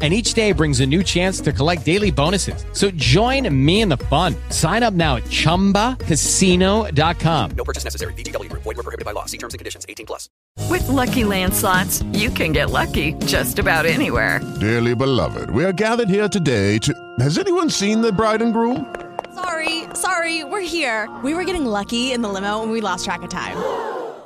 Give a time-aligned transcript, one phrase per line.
[0.00, 2.64] and each day brings a new chance to collect daily bonuses.
[2.72, 4.36] So join me in the fun.
[4.50, 7.50] Sign up now at ChumbaCasino.com.
[7.50, 8.12] No purchase necessary.
[8.14, 8.62] VGW Group.
[8.62, 9.24] Void were prohibited by law.
[9.24, 9.84] See terms and conditions.
[9.88, 10.30] 18 plus.
[10.70, 14.40] With Lucky Land slots, you can get lucky just about anywhere.
[14.60, 16.94] Dearly beloved, we are gathered here today to...
[17.18, 18.94] Has anyone seen the bride and groom?
[19.34, 21.08] Sorry, sorry, we're here.
[21.24, 23.56] We were getting lucky in the limo and we lost track of time.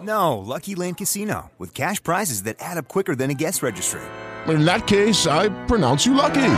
[0.01, 1.51] No, Lucky Land Casino.
[1.59, 4.01] With cash prizes that add up quicker than a guest registry
[4.49, 6.55] in that case, I pronounce you lucky.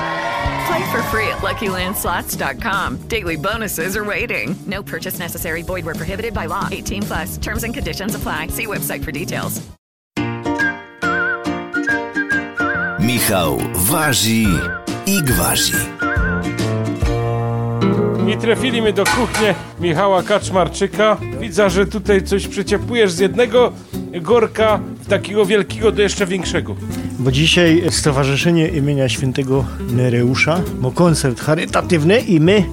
[0.67, 3.09] Play for free at LuckyLandSlots.com.
[3.09, 4.57] Daily bonuses are waiting.
[4.67, 5.63] No purchase necessary.
[5.63, 6.69] Void were prohibited by law.
[6.71, 7.39] 18 plus.
[7.39, 8.49] Terms and conditions apply.
[8.49, 9.61] See website for details.
[13.01, 14.47] Michał waży
[15.07, 15.75] i gwazi.
[18.29, 19.47] I trafili my do kuchni
[19.81, 21.17] Michała Kaczmarczyka.
[21.41, 23.73] Widzę, że tutaj coś przeciepujesz z jednego
[24.21, 26.77] gorka w takiego wielkiego do jeszcze większego.
[27.19, 32.65] Bo dzisiaj Stowarzyszenie imienia Świętego Nereusza ma koncert charytatywny i my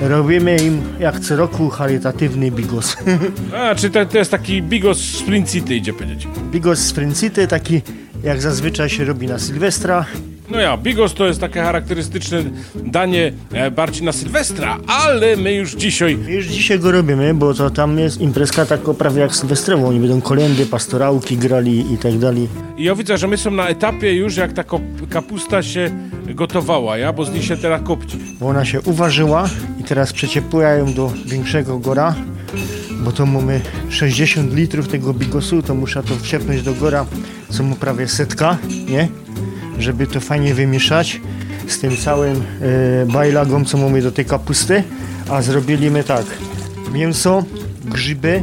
[0.00, 2.96] robimy im jak co roku charytatywny bigos.
[3.56, 6.28] A, czy to, to jest taki bigos z Princity idzie powiedzieć?
[6.50, 7.80] Bigos z Princity, taki
[8.22, 10.06] jak zazwyczaj się robi na Sylwestra.
[10.50, 12.42] No ja, bigos to jest takie charakterystyczne
[12.74, 16.16] danie e, bardziej na Sylwestra, ale my już dzisiaj...
[16.16, 19.88] My już dzisiaj go robimy, bo to tam jest imprezka tak prawie jak sylwestrową.
[19.88, 22.48] Oni będą kolendy, pastorałki grali i tak dalej.
[22.76, 24.64] I ja widzę, że my są na etapie już jak ta
[25.10, 25.90] kapusta się
[26.34, 28.18] gotowała, ja, bo z niej się teraz kopci.
[28.40, 29.48] Bo ona się uważyła
[29.80, 32.14] i teraz przeciepłają do większego gora,
[33.00, 37.06] bo to mamy 60 litrów tego bigosu, to muszę to wciepnąć do gora,
[37.50, 39.08] co mu prawie setka, nie?
[39.78, 41.20] Żeby to fajnie wymieszać
[41.66, 44.82] z tym całym e, bajlagą, co mamy do tej kapusty.
[45.30, 46.24] A zrobiliśmy tak,
[46.92, 47.44] mięso,
[47.84, 48.42] grzyby,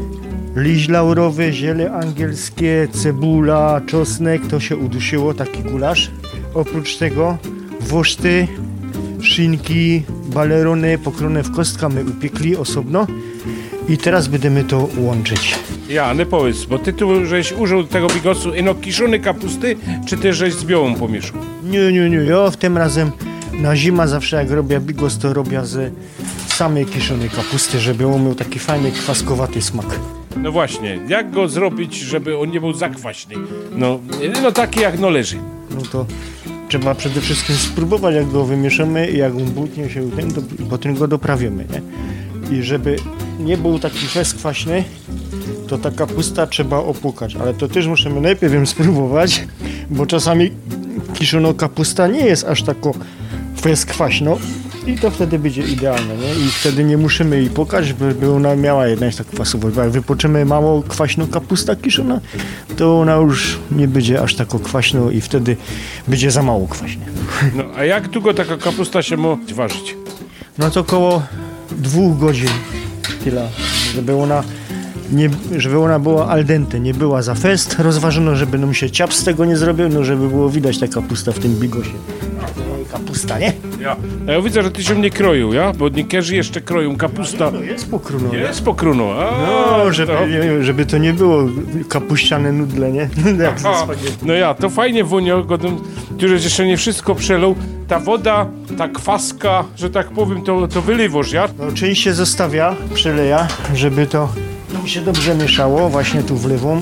[0.55, 6.11] liść laurowy, ziele angielskie, cebula, czosnek, to się udusiło, taki gulasz.
[6.53, 7.37] Oprócz tego
[7.81, 8.47] woszty,
[9.21, 10.03] szynki,
[10.33, 13.07] balerony pokrone w kostka my upiekli osobno
[13.89, 15.59] i teraz będziemy to łączyć.
[15.91, 19.75] Ja, nie powiedz, bo ty tu żeś użył tego bigosu ino kiszony kapusty,
[20.05, 21.37] czy ty żeś z białą pomieszał?
[21.63, 23.11] Nie, nie, nie, ja w tym razem
[23.53, 25.93] na zima zawsze jak robię bigos, to robię z
[26.47, 29.99] samej kiszonej kapusty, żeby on miał taki fajny, kwaskowaty smak.
[30.37, 33.35] No właśnie, jak go zrobić, żeby on nie był zakwaśny?
[33.75, 33.99] No,
[34.43, 35.37] no taki jak no leży.
[35.75, 36.05] No to
[36.69, 40.95] trzeba przede wszystkim spróbować, jak go wymieszamy i jak on butnie się ten, to potem
[40.95, 41.81] go doprawimy, nie?
[42.57, 42.95] I żeby
[43.39, 44.83] nie był taki fest kwaśny,
[45.71, 49.43] to ta kapusta trzeba opłukać, ale to też musimy najpierw ją spróbować,
[49.89, 50.51] bo czasami
[51.13, 52.93] kiszono kapusta nie jest aż tako
[53.87, 54.37] kwaśno
[54.87, 56.33] i to wtedy będzie idealne, nie?
[56.45, 60.45] I wtedy nie musimy jej pokać, by ona miała jednak tak kwasowość, bo jak wypoczymy
[60.45, 62.21] mało kwaśną kapusta kiszona,
[62.77, 65.57] to ona już nie będzie aż tako kwaśno i wtedy
[66.07, 67.05] będzie za mało kwaśnie.
[67.55, 69.95] No, a jak długo taka kapusta się może ważyć?
[70.57, 71.23] No to około
[71.71, 72.49] dwóch godzin
[73.23, 73.49] tyle,
[73.95, 74.43] żeby ona
[75.11, 77.75] nie, żeby ona była al dente, nie była za fest.
[77.79, 81.31] Rozważono, żeby nam się ciap z tego nie zrobił, no żeby było widać ta kapusta
[81.31, 81.91] w tym bigosie.
[82.91, 83.53] Kapusta, nie?
[83.79, 83.95] Ja.
[84.27, 85.73] A ja widzę, że ty się mnie kroił, ja?
[85.73, 87.51] Bo niekerzy jeszcze kroją kapusta.
[87.51, 88.33] No, jest pokruno.
[88.33, 89.13] Jest pokruno.
[89.13, 89.31] A,
[89.77, 90.27] no, żeby, to...
[90.27, 91.43] Nie, żeby to nie było
[91.89, 93.09] kapuściane nudle, nie?
[93.65, 93.87] Aha,
[94.23, 95.47] no ja, to fajnie wonio,
[96.19, 97.55] tu jeszcze nie wszystko przelał.
[97.87, 98.47] Ta woda,
[98.77, 101.47] ta kwaska, że tak powiem, to, to wyliwoż, ja?
[101.59, 104.29] No, część się zostawia, przeleja, żeby to
[104.83, 106.81] mi się dobrze mieszało, właśnie tu wlewą.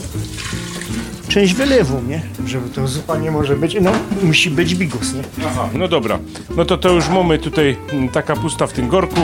[1.27, 2.21] Część wylewą, nie?
[2.45, 3.91] Żeby to zupa nie może być, no
[4.23, 5.21] musi być bigos, nie?
[5.47, 6.19] Aha, no dobra.
[6.55, 9.21] No to to już mamy tutaj mm, taka pusta w tym gorku.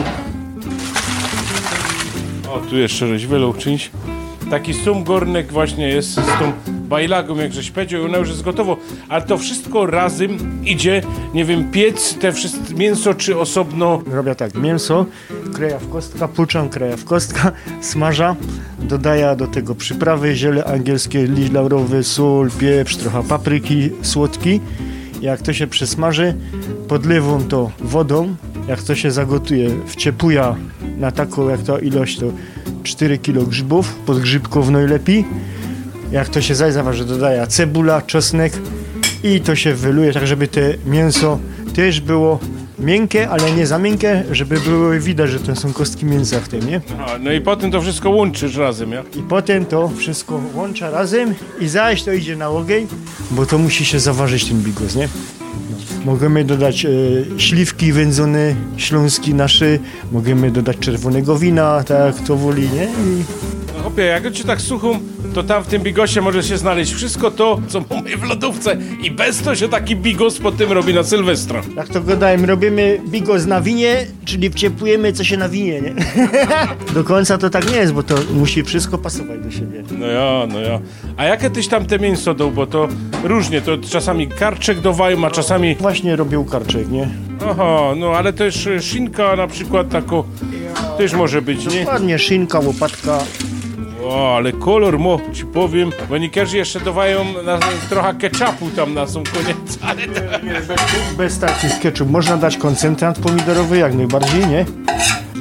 [2.52, 3.90] O, tu jeszcze żeś wylał czymś.
[4.50, 8.76] Taki sum gornek właśnie jest z tą bajlagą, jak żeś powiedział, ona już jest gotowo.
[9.08, 11.02] Ale to wszystko razem idzie,
[11.34, 14.02] nie wiem, piec, te wszystkie mięso czy osobno?
[14.10, 15.06] Robię tak, mięso,
[15.56, 18.36] kreja w kostka, puczam, kreja w kostka, smaża,
[18.78, 24.60] dodaję do tego przyprawy, ziele angielskie, liść laurowy, sól, pieprz, trochę papryki, słodki.
[25.20, 26.34] Jak to się przesmaży,
[26.88, 28.34] podlewam to wodą,
[28.68, 30.54] jak to się zagotuje, wciepuję
[30.98, 32.26] na taką jak ta ilość, to
[32.82, 35.24] 4 kg grzybów, podgrzybków najlepiej.
[36.12, 38.52] Jak to się zajdzie, dodaję cebula, czosnek
[39.24, 41.38] i to się wyluje, tak żeby te mięso
[41.74, 42.38] też było
[42.78, 46.66] miękkie, ale nie za miękkie, żeby było widać, że to są kostki mięsa w tym,
[46.66, 46.80] nie?
[47.20, 49.02] No i potem to wszystko łączysz razem, ja?
[49.16, 52.86] I potem to wszystko łącza razem i zaś to idzie na ogień,
[53.30, 55.08] bo to musi się zaważyć ten bigos, nie?
[56.04, 56.90] Możemy dodać e,
[57.38, 59.78] śliwki wędzone, śląski nasze,
[60.12, 62.84] możemy dodać czerwonego wina, tak jak to woli, nie?
[62.84, 63.24] I
[63.76, 64.98] No chłopie, jak ci tak suchą,
[65.36, 69.10] to tam w tym bigosie może się znaleźć wszystko to, co mamy w lodówce i
[69.10, 71.62] bez to się taki bigos po tym robi na Sylwestra.
[71.76, 75.94] jak to gadałem, robimy bigos na winie, czyli wciepujemy co się na winie, nie?
[76.94, 79.82] do końca to tak nie jest, bo to musi wszystko pasować do siebie.
[79.98, 80.80] No ja, no ja.
[81.16, 82.88] A jakie tyś tam te mięso dał, bo to
[83.24, 85.74] różnie, to czasami karczek dowają, a czasami...
[85.74, 87.08] Właśnie robił karczek, nie?
[87.50, 90.24] Aha, no ale też szynka na przykład tako
[90.98, 91.86] też może być, nie?
[91.86, 93.18] Ładnie, szynka, łopatka,
[94.08, 97.58] O, ale kolor mo, ci powiem, bo niektórzy jeszcze dowają na,
[97.88, 100.20] trochę ketchupu tam na sam koniec, ale to...
[101.16, 102.10] bez takich ketchup.
[102.10, 104.64] Można dać koncentrat pomidorowy jak najbardziej, nie?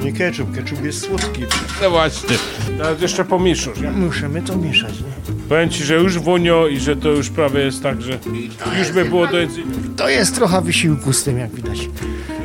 [0.04, 1.42] Nie ketchup, ketchup jest słodki.
[1.82, 2.36] No właśnie,
[2.78, 3.92] teraz jeszcze pomieszasz, nie?
[3.92, 5.36] Musimy to mieszać, nie?
[5.50, 8.20] Powiem ci, że już wonio i że to już prawie jest tak, że
[8.80, 9.66] już by było do jedzenia.
[9.98, 11.90] To jest trochę wysiłku z tym, jak widać.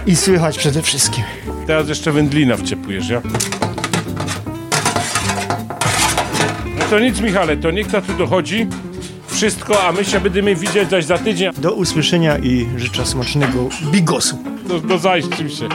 [0.06, 1.25] I słychać przede wszystkim.
[1.66, 3.23] Teraz jeszcze wędlina wciepujesz, ja?
[6.90, 8.66] To nic, Michale, to niech to tu dochodzi.
[9.28, 11.52] Wszystko, a my się będziemy widzieć zaś za tydzień.
[11.58, 14.38] Do usłyszenia i życzę smacznego bigosu.
[14.69, 14.98] Do, do
[15.48, 15.69] się.